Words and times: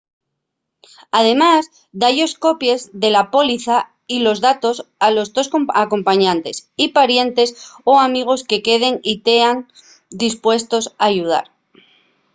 además 1.19 1.61
da-yos 2.01 2.33
copies 2.45 2.79
de 3.01 3.09
la 3.15 3.29
póliza 3.33 3.77
y 4.15 4.17
los 4.25 4.39
datos 4.47 4.75
a 5.05 5.11
los 5.15 5.31
tos 5.35 5.47
acompañantes 5.85 6.57
y 6.83 6.85
parientes 6.97 7.49
o 7.83 7.99
amigos 7.99 8.43
que 8.43 8.63
queden 8.67 8.95
y 9.03 9.13
tean 9.19 9.71
dispuestos 10.23 10.85
a 10.97 11.05
ayudar 11.05 11.45